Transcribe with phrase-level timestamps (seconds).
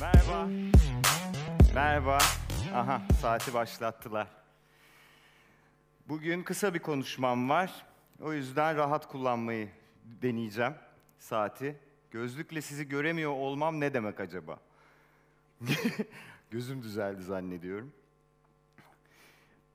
[0.00, 0.48] Merhaba.
[1.74, 2.18] Merhaba.
[2.74, 4.28] Aha, saati başlattılar.
[6.08, 7.86] Bugün kısa bir konuşmam var.
[8.20, 9.68] O yüzden rahat kullanmayı
[10.04, 10.74] deneyeceğim
[11.18, 11.76] saati.
[12.10, 14.58] Gözlükle sizi göremiyor olmam ne demek acaba?
[16.50, 17.92] Gözüm düzeldi zannediyorum.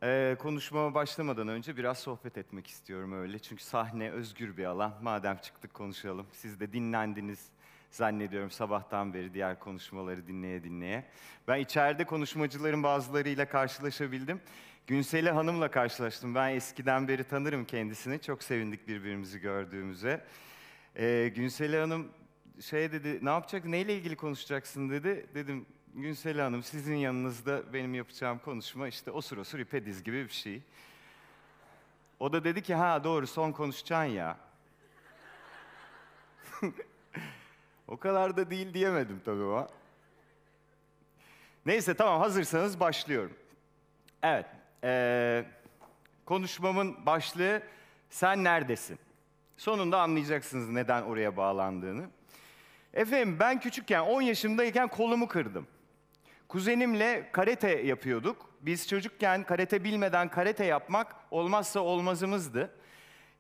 [0.03, 3.39] Ee, konuşmama başlamadan önce biraz sohbet etmek istiyorum öyle.
[3.39, 4.93] Çünkü sahne özgür bir alan.
[5.01, 6.27] Madem çıktık konuşalım.
[6.33, 7.49] Siz de dinlendiniz
[7.92, 11.05] zannediyorum sabahtan beri diğer konuşmaları dinleye dinleye.
[11.48, 14.41] Ben içeride konuşmacıların bazılarıyla karşılaşabildim.
[14.88, 16.35] Günseli Hanım'la karşılaştım.
[16.35, 18.22] Ben eskiden beri tanırım kendisini.
[18.22, 20.26] Çok sevindik birbirimizi gördüğümüze.
[20.96, 22.08] Ee, Günseli Hanım
[22.62, 25.26] şey dedi, ne yapacak, neyle ilgili konuşacaksın dedi.
[25.35, 30.62] Dedim, Günseli Hanım sizin yanınızda benim yapacağım konuşma işte osur osur ipediz gibi bir şey.
[32.20, 34.38] O da dedi ki, ha doğru son konuşacaksın ya.
[37.91, 39.68] o kadar da değil diyemedim tabii ama.
[41.66, 43.34] Neyse tamam hazırsanız başlıyorum.
[44.24, 44.46] Evet,
[44.84, 45.46] eee,
[46.26, 47.62] konuşmamın başlığı
[48.10, 48.99] sen neredesin?
[49.57, 52.10] Sonunda anlayacaksınız neden oraya bağlandığını.
[52.93, 55.68] Efendim ben küçükken 10 yaşımdayken kolumu kırdım.
[56.48, 58.49] Kuzenimle karate yapıyorduk.
[58.62, 62.71] Biz çocukken karate bilmeden karate yapmak olmazsa olmazımızdı.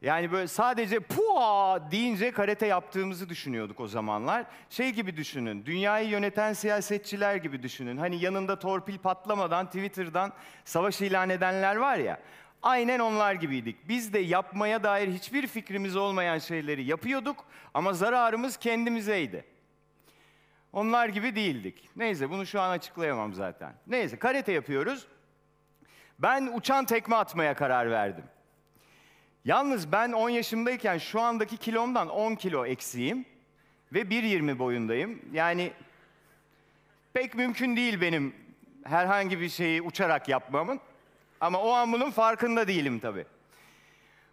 [0.01, 4.45] Yani böyle sadece pua deyince karate yaptığımızı düşünüyorduk o zamanlar.
[4.69, 7.97] Şey gibi düşünün, dünyayı yöneten siyasetçiler gibi düşünün.
[7.97, 10.33] Hani yanında torpil patlamadan Twitter'dan
[10.65, 12.19] savaş ilan edenler var ya.
[12.61, 13.89] Aynen onlar gibiydik.
[13.89, 19.45] Biz de yapmaya dair hiçbir fikrimiz olmayan şeyleri yapıyorduk ama zararımız kendimizeydi.
[20.73, 21.89] Onlar gibi değildik.
[21.95, 23.73] Neyse bunu şu an açıklayamam zaten.
[23.87, 25.07] Neyse karate yapıyoruz.
[26.19, 28.23] Ben uçan tekme atmaya karar verdim.
[29.45, 33.25] Yalnız ben 10 yaşımdayken şu andaki kilomdan 10 kilo eksiğim
[33.93, 35.21] ve 1.20 boyundayım.
[35.33, 35.73] Yani
[37.13, 38.35] pek mümkün değil benim
[38.83, 40.79] herhangi bir şeyi uçarak yapmamın.
[41.41, 43.25] Ama o an bunun farkında değilim tabii.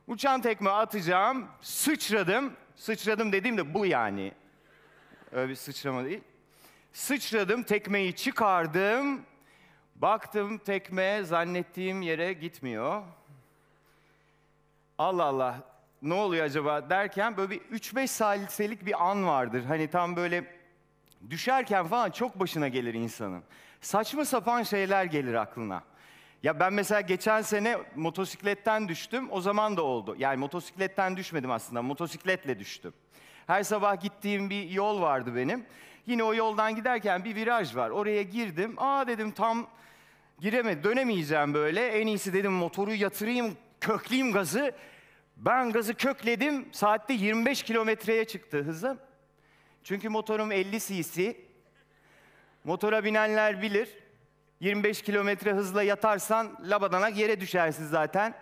[0.06, 2.52] Uçan tekme atacağım, sıçradım.
[2.76, 4.32] Sıçradım dediğimde bu yani.
[5.32, 6.20] Öyle bir sıçrama değil.
[6.92, 9.20] Sıçradım, tekmeyi çıkardım.
[9.96, 13.02] Baktım tekme zannettiğim yere gitmiyor.
[14.98, 15.60] Allah Allah
[16.03, 19.64] ne oluyor acaba derken böyle bir 3-5 saliselik bir an vardır.
[19.64, 20.44] Hani tam böyle
[21.31, 23.42] düşerken falan çok başına gelir insanın.
[23.81, 25.82] Saçma sapan şeyler gelir aklına.
[26.42, 29.28] Ya ben mesela geçen sene motosikletten düştüm.
[29.31, 30.16] O zaman da oldu.
[30.19, 31.82] Yani motosikletten düşmedim aslında.
[31.82, 32.92] Motosikletle düştüm.
[33.47, 35.66] Her sabah gittiğim bir yol vardı benim.
[36.06, 37.91] Yine o yoldan giderken bir viraj var.
[37.91, 38.75] Oraya girdim.
[38.76, 39.66] Aa dedim tam
[40.41, 40.84] giremedim.
[40.84, 41.87] Dönemeyeceğim böyle.
[41.87, 44.72] En iyisi dedim motoru yatırayım, kökleyeyim gazı.
[45.36, 46.68] Ben gazı kökledim.
[46.72, 48.98] Saatte 25 kilometreye çıktı hızım.
[49.84, 51.36] Çünkü motorum 50 cc.
[52.64, 53.88] Motora binenler bilir.
[54.60, 58.34] 25 kilometre hızla yatarsan labadanak yere düşersin zaten.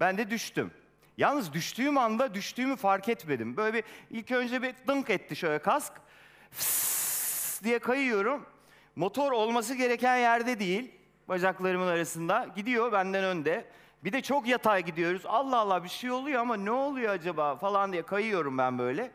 [0.00, 0.70] Ben de düştüm.
[1.16, 3.56] Yalnız düştüğüm anda düştüğümü fark etmedim.
[3.56, 5.92] Böyle bir ilk önce bir dınk etti şöyle kask.
[6.50, 8.46] Fıs diye kayıyorum.
[8.96, 10.90] Motor olması gereken yerde değil.
[11.28, 12.48] Bacaklarımın arasında.
[12.56, 13.64] Gidiyor benden önde.
[14.04, 15.22] Bir de çok yatay gidiyoruz.
[15.26, 19.10] Allah Allah bir şey oluyor ama ne oluyor acaba falan diye kayıyorum ben böyle.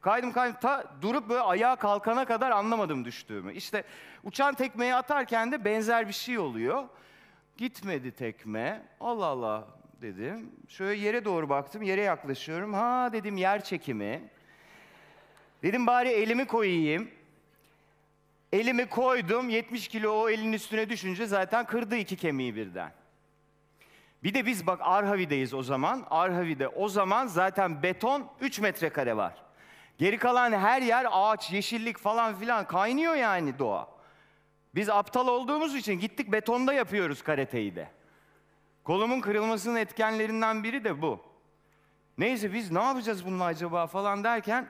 [0.00, 3.54] Kaydım kaydım ta durup böyle ayağa kalkana kadar anlamadım düştüğümü.
[3.54, 3.84] İşte
[4.24, 6.84] uçan tekmeyi atarken de benzer bir şey oluyor.
[7.56, 8.82] Gitmedi tekme.
[9.00, 9.68] Allah Allah
[10.02, 10.52] dedim.
[10.68, 11.82] Şöyle yere doğru baktım.
[11.82, 12.74] Yere yaklaşıyorum.
[12.74, 14.22] Ha dedim yer çekimi.
[15.62, 17.10] Dedim bari elimi koyayım.
[18.52, 19.48] Elimi koydum.
[19.48, 22.92] 70 kilo o elin üstüne düşünce zaten kırdı iki kemiği birden.
[24.22, 26.06] Bir de biz bak Arhavi'deyiz o zaman.
[26.10, 29.34] Arhavi'de o zaman zaten beton 3 metrekare var.
[29.98, 33.88] Geri kalan her yer ağaç, yeşillik falan filan kaynıyor yani doğa.
[34.74, 37.88] Biz aptal olduğumuz için gittik betonda yapıyoruz karateyi de.
[38.84, 41.20] Kolumun kırılmasının etkenlerinden biri de bu.
[42.18, 44.68] Neyse biz ne yapacağız bununla acaba falan derken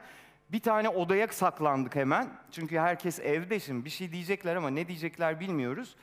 [0.48, 2.28] bir tane odaya saklandık hemen.
[2.50, 5.96] Çünkü herkes evde şimdi bir şey diyecekler ama ne diyecekler bilmiyoruz.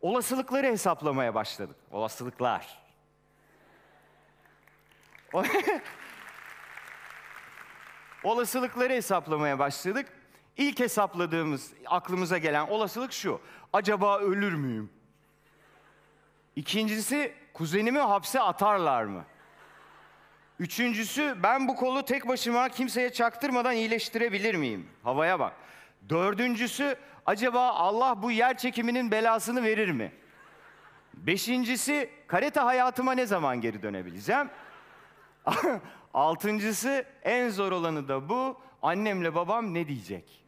[0.00, 1.76] Olasılıkları hesaplamaya başladık.
[1.90, 2.81] Olasılıklar.
[8.24, 10.06] Olasılıkları hesaplamaya başladık.
[10.56, 13.40] İlk hesapladığımız, aklımıza gelen olasılık şu.
[13.72, 14.90] Acaba ölür müyüm?
[16.56, 19.24] İkincisi, kuzenimi hapse atarlar mı?
[20.58, 24.88] Üçüncüsü, ben bu kolu tek başıma kimseye çaktırmadan iyileştirebilir miyim?
[25.02, 25.52] Havaya bak.
[26.08, 26.96] Dördüncüsü,
[27.26, 30.12] acaba Allah bu yer çekiminin belasını verir mi?
[31.14, 34.50] Beşincisi, karate hayatıma ne zaman geri dönebileceğim?
[36.14, 40.44] Altıncısı, en zor olanı da bu, annemle babam ne diyecek?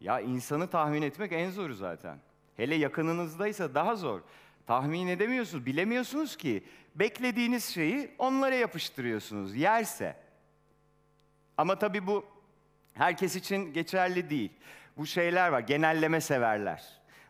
[0.00, 2.18] Ya insanı tahmin etmek en zoru zaten.
[2.56, 4.20] Hele yakınınızdaysa daha zor.
[4.66, 6.64] Tahmin edemiyorsunuz, bilemiyorsunuz ki.
[6.94, 10.16] Beklediğiniz şeyi onlara yapıştırıyorsunuz, yerse.
[11.56, 12.24] Ama tabii bu
[12.94, 14.52] herkes için geçerli değil.
[14.96, 16.84] Bu şeyler var, genelleme severler.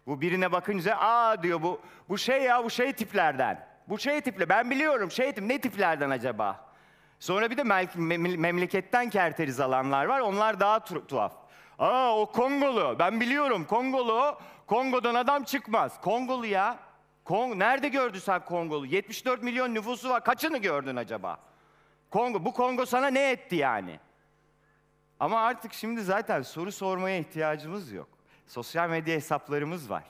[0.06, 3.75] Bu birine bakınca, aa diyor bu, bu şey ya, bu şey tiplerden.
[3.88, 6.66] Bu şey tiple, ben biliyorum şey tip, ne tiplerden acaba?
[7.20, 11.32] Sonra bir de mem- memleketten kerteriz alanlar var, onlar daha tu- tuhaf.
[11.78, 16.00] Aa o Kongolu, ben biliyorum Kongolu, Kongo'dan adam çıkmaz.
[16.00, 16.78] Kongolu ya.
[17.24, 18.86] Kong, nerede gördün sen Kongolu?
[18.86, 21.36] 74 milyon nüfusu var, kaçını gördün acaba?
[22.10, 24.00] Kongo, bu Kongo sana ne etti yani?
[25.20, 28.08] Ama artık şimdi zaten soru sormaya ihtiyacımız yok.
[28.46, 30.02] Sosyal medya hesaplarımız var.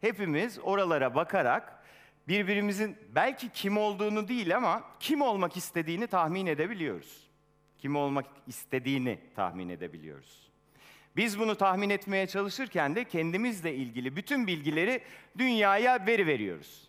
[0.00, 1.81] Hepimiz oralara bakarak
[2.28, 7.22] birbirimizin belki kim olduğunu değil ama kim olmak istediğini tahmin edebiliyoruz.
[7.78, 10.50] Kim olmak istediğini tahmin edebiliyoruz.
[11.16, 15.02] Biz bunu tahmin etmeye çalışırken de kendimizle ilgili bütün bilgileri
[15.38, 16.88] dünyaya veri veriyoruz.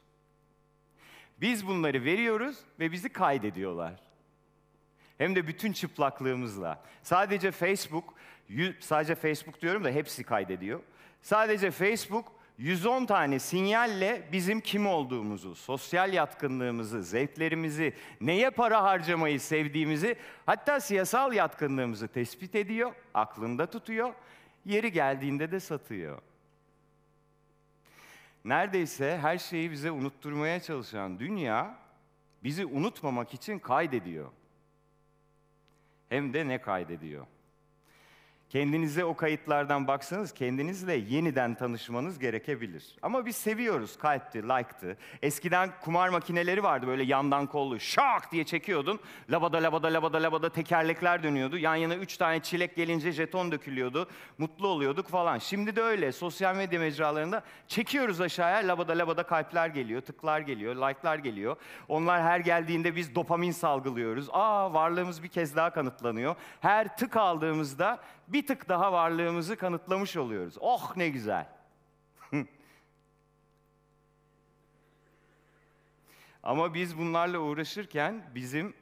[1.41, 3.93] Biz bunları veriyoruz ve bizi kaydediyorlar.
[5.17, 6.83] Hem de bütün çıplaklığımızla.
[7.03, 8.13] Sadece Facebook,
[8.79, 10.79] sadece Facebook diyorum da hepsi kaydediyor.
[11.21, 12.31] Sadece Facebook
[12.63, 20.15] 110 tane sinyalle bizim kim olduğumuzu, sosyal yatkınlığımızı, zevklerimizi, neye para harcamayı sevdiğimizi,
[20.45, 24.13] hatta siyasal yatkınlığımızı tespit ediyor, aklında tutuyor,
[24.65, 26.21] yeri geldiğinde de satıyor.
[28.45, 31.77] Neredeyse her şeyi bize unutturmaya çalışan dünya
[32.43, 34.31] bizi unutmamak için kaydediyor.
[36.09, 37.25] Hem de ne kaydediyor?
[38.53, 42.95] Kendinize o kayıtlardan baksanız kendinizle yeniden tanışmanız gerekebilir.
[43.01, 44.97] Ama biz seviyoruz kalpti, like'tı.
[45.21, 48.99] Eskiden kumar makineleri vardı böyle yandan kollu şak diye çekiyordun.
[49.29, 51.57] Labada labada labada labada tekerlekler dönüyordu.
[51.57, 54.07] Yan yana üç tane çilek gelince jeton dökülüyordu.
[54.37, 55.37] Mutlu oluyorduk falan.
[55.37, 61.17] Şimdi de öyle sosyal medya mecralarında çekiyoruz aşağıya labada labada kalpler geliyor, tıklar geliyor, like'lar
[61.17, 61.55] geliyor.
[61.87, 64.27] Onlar her geldiğinde biz dopamin salgılıyoruz.
[64.31, 66.35] Aa varlığımız bir kez daha kanıtlanıyor.
[66.61, 70.55] Her tık aldığımızda bir tık daha varlığımızı kanıtlamış oluyoruz.
[70.59, 71.47] Oh ne güzel.
[76.43, 78.73] Ama biz bunlarla uğraşırken bizim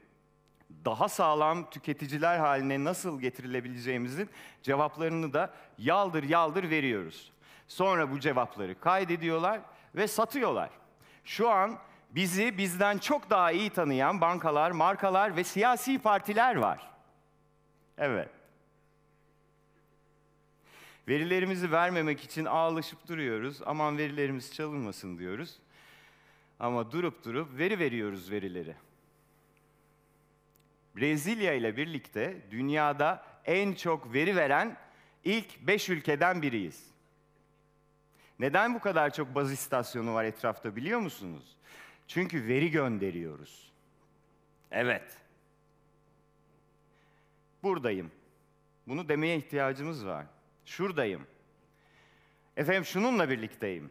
[0.85, 4.29] daha sağlam tüketiciler haline nasıl getirilebileceğimizin
[4.63, 7.31] cevaplarını da yaldır yaldır veriyoruz.
[7.67, 9.61] Sonra bu cevapları kaydediyorlar
[9.95, 10.69] ve satıyorlar.
[11.23, 11.79] Şu an
[12.09, 16.91] bizi bizden çok daha iyi tanıyan bankalar, markalar ve siyasi partiler var.
[17.97, 18.40] Evet.
[21.07, 23.61] Verilerimizi vermemek için ağlaşıp duruyoruz.
[23.65, 25.59] Aman verilerimiz çalınmasın diyoruz.
[26.59, 28.75] Ama durup durup veri veriyoruz verileri.
[30.95, 34.77] Brezilya ile birlikte dünyada en çok veri veren
[35.23, 36.91] ilk 5 ülkeden biriyiz.
[38.39, 41.57] Neden bu kadar çok baz istasyonu var etrafta biliyor musunuz?
[42.07, 43.71] Çünkü veri gönderiyoruz.
[44.71, 45.17] Evet.
[47.63, 48.11] Buradayım.
[48.87, 50.25] Bunu demeye ihtiyacımız var.
[50.65, 51.27] Şuradayım.
[52.57, 53.89] Efendim şununla birlikteyim.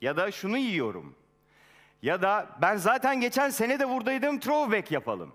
[0.00, 1.14] Ya da şunu yiyorum.
[2.02, 5.32] Ya da ben zaten geçen sene de buradaydım, throwback yapalım.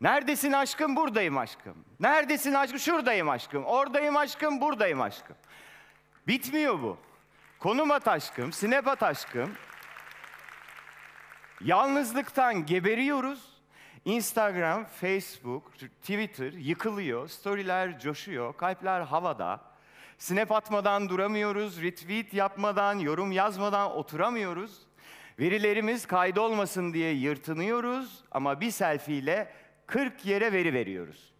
[0.00, 0.96] Neredesin aşkım?
[0.96, 1.84] Buradayım aşkım.
[2.00, 2.78] Neredesin aşkım?
[2.78, 3.64] Şuradayım aşkım.
[3.64, 5.36] Oradayım aşkım, buradayım aşkım.
[6.26, 6.96] Bitmiyor bu.
[7.58, 8.50] Konum at aşkım,
[8.86, 9.52] at aşkım.
[11.60, 13.58] Yalnızlıktan geberiyoruz.
[14.04, 19.67] Instagram, Facebook, Twitter yıkılıyor, storyler coşuyor, kalpler havada.
[20.18, 24.78] Snap atmadan duramıyoruz, retweet yapmadan, yorum yazmadan oturamıyoruz.
[25.38, 29.52] Verilerimiz kaydolmasın diye yırtınıyoruz ama bir selfie ile
[29.86, 31.32] 40 yere veri veriyoruz.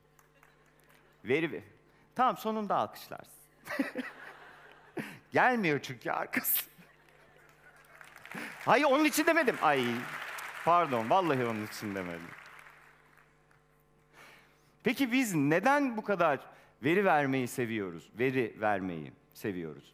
[1.25, 1.63] Veri ver.
[2.15, 3.33] Tamam sonunda alkışlarsın.
[5.33, 6.65] Gelmiyor çünkü arkası.
[8.65, 9.57] Hayır onun için demedim.
[9.63, 9.85] Ay
[10.65, 12.31] pardon vallahi onun için demedim.
[14.85, 16.41] Peki biz neden bu kadar
[16.83, 18.09] veri vermeyi seviyoruz?
[18.19, 19.93] Veri vermeyi seviyoruz.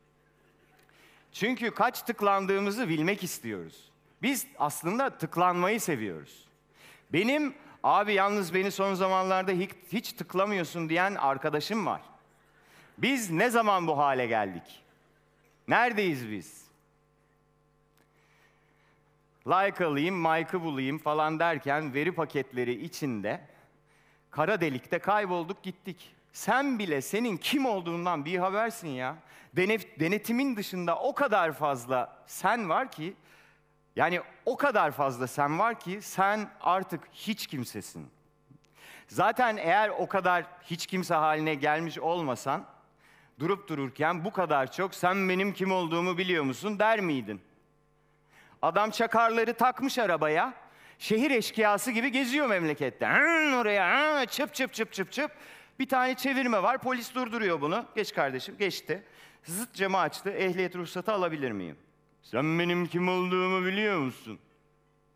[1.32, 3.90] Çünkü kaç tıklandığımızı bilmek istiyoruz.
[4.22, 6.48] Biz aslında tıklanmayı seviyoruz.
[7.12, 9.52] Benim abi yalnız beni son zamanlarda
[9.92, 12.00] hiç, tıklamıyorsun diyen arkadaşım var.
[12.98, 14.82] Biz ne zaman bu hale geldik?
[15.68, 16.64] Neredeyiz biz?
[19.46, 23.40] Like alayım, mike'ı bulayım falan derken veri paketleri içinde
[24.30, 26.14] kara delikte kaybolduk gittik.
[26.34, 29.16] Sen bile senin kim olduğundan bir habersin ya.
[30.00, 33.14] Denetimin dışında o kadar fazla sen var ki,
[33.96, 38.10] yani o kadar fazla sen var ki sen artık hiç kimsesin.
[39.06, 42.64] Zaten eğer o kadar hiç kimse haline gelmiş olmasan,
[43.38, 47.40] durup dururken bu kadar çok sen benim kim olduğumu biliyor musun der miydin?
[48.62, 50.54] Adam çakarları takmış arabaya.
[50.98, 53.06] Şehir eşkıyası gibi geziyor memlekette.
[53.06, 55.30] Hı, oraya hı, çıp çıp çıp çıp çıp.
[55.78, 56.78] Bir tane çevirme var.
[56.78, 57.86] Polis durduruyor bunu.
[57.94, 59.02] Geç kardeşim geçti.
[59.44, 60.30] Zıt camı açtı.
[60.30, 61.76] Ehliyet ruhsatı alabilir miyim?
[62.22, 64.38] Sen benim kim olduğumu biliyor musun?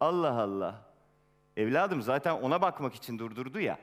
[0.00, 0.88] Allah Allah.
[1.56, 3.78] Evladım zaten ona bakmak için durdurdu ya.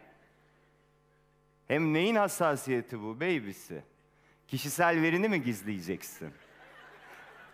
[1.67, 3.83] Hem neyin hassasiyeti bu baby'si?
[4.47, 6.33] Kişisel verini mi gizleyeceksin?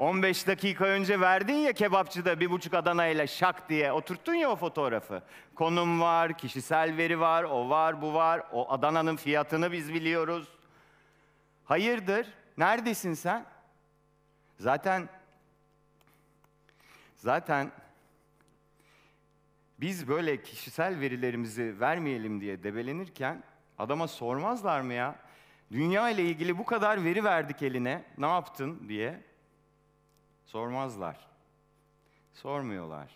[0.02, 4.56] 15 dakika önce verdin ya kebapçıda bir buçuk Adana ile şak diye oturttun ya o
[4.56, 5.24] fotoğrafı.
[5.56, 8.44] Konum var, kişisel veri var, o var, bu var.
[8.52, 10.48] O Adana'nın fiyatını biz biliyoruz.
[11.66, 12.28] Hayırdır?
[12.58, 13.46] Neredesin sen?
[14.58, 15.10] Zaten
[17.18, 17.72] zaten
[19.80, 23.44] biz böyle kişisel verilerimizi vermeyelim diye debelenirken
[23.78, 25.16] adama sormazlar mı ya?
[25.72, 29.31] Dünya ile ilgili bu kadar veri verdik eline, ne yaptın diye.
[30.52, 31.18] Sormazlar.
[32.34, 33.12] Sormuyorlar.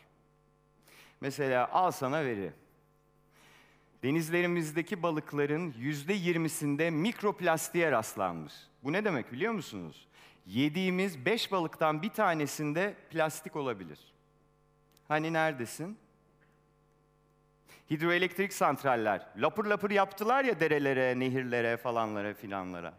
[1.21, 2.51] Mesela al sana veri.
[4.03, 8.53] Denizlerimizdeki balıkların yüzde yirmisinde mikroplastiğe rastlanmış.
[8.83, 10.07] Bu ne demek biliyor musunuz?
[10.45, 13.99] Yediğimiz beş balıktan bir tanesinde plastik olabilir.
[15.07, 15.97] Hani neredesin?
[17.91, 22.93] Hidroelektrik santraller lapır lapır yaptılar ya derelere, nehirlere falanlara filanlara.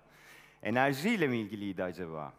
[0.62, 2.32] Enerjiyle mi ilgiliydi acaba?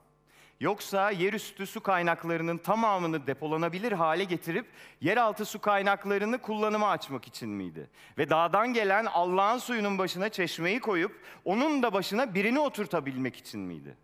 [0.60, 4.68] Yoksa yerüstü su kaynaklarının tamamını depolanabilir hale getirip
[5.02, 7.90] yeraltı su kaynaklarını kullanıma açmak için miydi?
[8.18, 13.98] Ve dağdan gelen Allah'ın suyunun başına çeşmeyi koyup onun da başına birini oturtabilmek için miydi?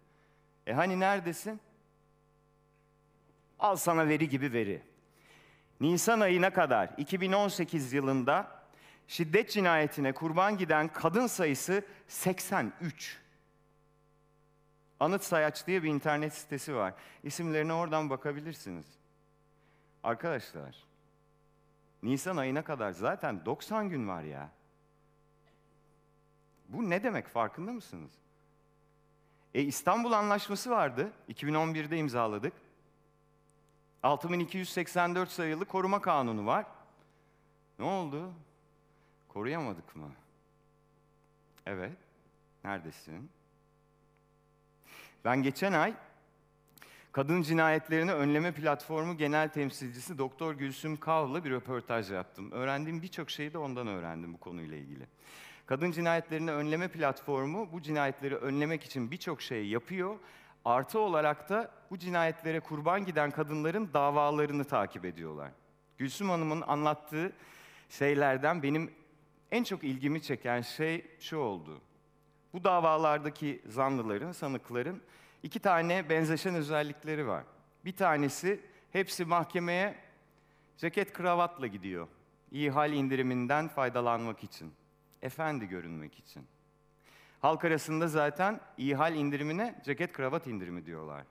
[0.67, 1.59] E hani neredesin?
[3.59, 4.81] Al sana veri gibi veri.
[5.81, 8.63] Nisan ayına kadar 2018 yılında
[9.07, 13.22] şiddet cinayetine kurban giden kadın sayısı 83.
[15.03, 16.93] Anıt Sayaç diye bir internet sitesi var.
[17.23, 18.85] İsimlerine oradan bakabilirsiniz.
[20.03, 20.75] Arkadaşlar,
[22.03, 24.49] Nisan ayına kadar zaten 90 gün var ya.
[26.69, 28.11] Bu ne demek farkında mısınız?
[29.53, 31.11] E İstanbul Anlaşması vardı.
[31.29, 32.53] 2011'de imzaladık.
[34.03, 36.65] 6284 sayılı koruma kanunu var.
[37.79, 38.33] Ne oldu?
[39.29, 40.11] Koruyamadık mı?
[41.65, 41.97] Evet.
[42.63, 43.29] Neredesin?
[45.25, 45.93] Ben geçen ay
[47.11, 52.51] Kadın Cinayetlerini Önleme Platformu Genel Temsilcisi Doktor Gülsüm Kav'la bir röportaj yaptım.
[52.51, 55.07] Öğrendiğim birçok şeyi de ondan öğrendim bu konuyla ilgili.
[55.65, 60.15] Kadın Cinayetlerini Önleme Platformu bu cinayetleri önlemek için birçok şey yapıyor.
[60.65, 65.51] Artı olarak da bu cinayetlere kurban giden kadınların davalarını takip ediyorlar.
[65.97, 67.31] Gülsüm Hanım'ın anlattığı
[67.89, 68.91] şeylerden benim
[69.51, 71.81] en çok ilgimi çeken şey şu oldu.
[72.53, 75.01] Bu davalardaki zanlıların, sanıkların
[75.43, 77.43] iki tane benzeşen özellikleri var.
[77.85, 78.59] Bir tanesi
[78.91, 79.95] hepsi mahkemeye
[80.77, 82.07] ceket kravatla gidiyor.
[82.51, 84.73] İyi hal indiriminden faydalanmak için.
[85.21, 86.47] Efendi görünmek için.
[87.41, 91.23] Halk arasında zaten iyi hal indirimine ceket kravat indirimi diyorlar.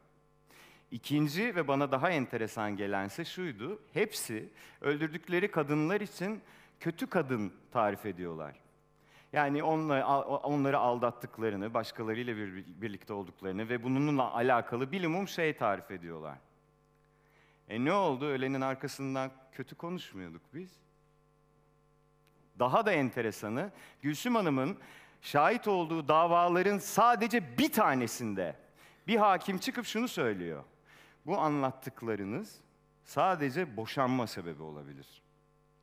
[0.91, 3.83] İkinci ve bana daha enteresan gelense şuydu.
[3.93, 4.49] Hepsi
[4.81, 6.41] öldürdükleri kadınlar için
[6.81, 8.62] kötü kadın tarif ediyorlar.
[9.33, 16.39] Yani onları, onları aldattıklarını, başkalarıyla bir, birlikte olduklarını ve bununla alakalı bilimum şey tarif ediyorlar.
[17.69, 18.25] E ne oldu?
[18.25, 20.81] Ölenin arkasından kötü konuşmuyorduk biz.
[22.59, 23.71] Daha da enteresanı,
[24.03, 24.79] Gülsüm Hanım'ın
[25.23, 28.57] şahit olduğu davaların sadece bir tanesinde
[29.07, 30.65] bir hakim çıkıp şunu söylüyor.
[31.27, 32.61] Bu anlattıklarınız
[33.05, 35.23] sadece boşanma sebebi olabilir.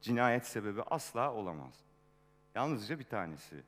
[0.01, 1.88] Cinayet sebebi asla olamaz.
[2.55, 3.63] Yalnızca bir tanesi.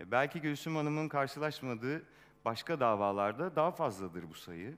[0.00, 2.02] E belki Gülsüm Hanım'ın karşılaşmadığı
[2.44, 4.76] başka davalarda daha fazladır bu sayı.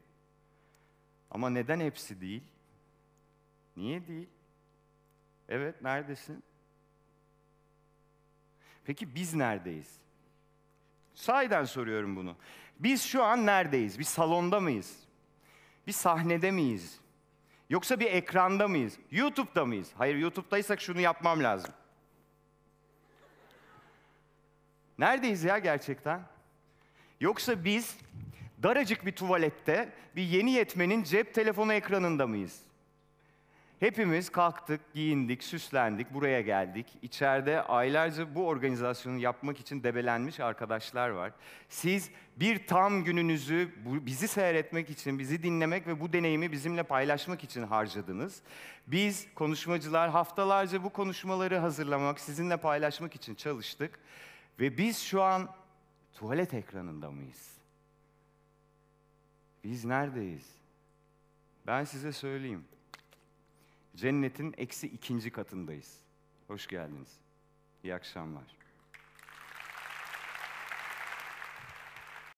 [1.31, 2.43] Ama neden hepsi değil?
[3.77, 4.29] Niye değil?
[5.49, 6.43] Evet, neredesin?
[8.85, 9.99] Peki biz neredeyiz?
[11.15, 12.37] Sahiden soruyorum bunu.
[12.79, 13.99] Biz şu an neredeyiz?
[13.99, 14.99] Bir salonda mıyız?
[15.87, 17.01] Bir sahnede miyiz?
[17.71, 18.99] Yoksa bir ekranda mıyız?
[19.11, 19.93] YouTube'da mıyız?
[19.99, 21.75] Hayır, YouTube'daysak şunu yapmam lazım.
[25.01, 26.21] Neredeyiz ya gerçekten?
[27.21, 27.97] Yoksa biz
[28.63, 32.61] daracık bir tuvalette bir yeni yetmenin cep telefonu ekranında mıyız?
[33.81, 36.87] Hepimiz kalktık, giyindik, süslendik, buraya geldik.
[37.03, 41.33] İçeride aylarca bu organizasyonu yapmak için debelenmiş arkadaşlar var.
[41.69, 47.63] Siz bir tam gününüzü bizi seyretmek için, bizi dinlemek ve bu deneyimi bizimle paylaşmak için
[47.63, 48.43] harcadınız.
[48.87, 53.99] Biz konuşmacılar haftalarca bu konuşmaları hazırlamak, sizinle paylaşmak için çalıştık.
[54.61, 55.55] Ve biz şu an
[56.13, 57.57] Tuvalet ekranında mıyız?
[59.65, 60.47] Biz neredeyiz?
[61.67, 62.65] Ben size söyleyeyim.
[63.97, 66.01] Cennetin eksi ikinci katındayız.
[66.49, 67.19] Hoş geldiniz.
[67.85, 68.60] İyi akşamlar.